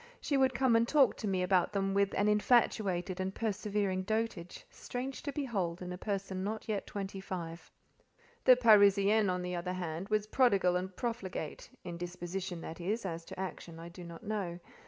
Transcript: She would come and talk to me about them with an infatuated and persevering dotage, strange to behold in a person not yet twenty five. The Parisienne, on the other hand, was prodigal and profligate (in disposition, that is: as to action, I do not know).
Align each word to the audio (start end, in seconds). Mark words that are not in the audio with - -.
She 0.19 0.35
would 0.35 0.55
come 0.55 0.75
and 0.75 0.87
talk 0.87 1.15
to 1.17 1.27
me 1.27 1.43
about 1.43 1.73
them 1.73 1.93
with 1.93 2.15
an 2.15 2.27
infatuated 2.27 3.19
and 3.19 3.35
persevering 3.35 4.01
dotage, 4.01 4.65
strange 4.71 5.21
to 5.21 5.31
behold 5.31 5.79
in 5.79 5.93
a 5.93 5.97
person 5.99 6.43
not 6.43 6.67
yet 6.67 6.87
twenty 6.87 7.21
five. 7.21 7.69
The 8.45 8.55
Parisienne, 8.55 9.29
on 9.29 9.43
the 9.43 9.53
other 9.55 9.73
hand, 9.73 10.09
was 10.09 10.25
prodigal 10.25 10.75
and 10.75 10.95
profligate 10.95 11.69
(in 11.83 11.97
disposition, 11.97 12.61
that 12.61 12.81
is: 12.81 13.05
as 13.05 13.23
to 13.25 13.39
action, 13.39 13.79
I 13.79 13.89
do 13.89 14.03
not 14.03 14.23
know). 14.23 14.59